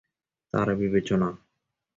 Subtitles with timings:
[0.53, 1.29] তার বিবেচনা।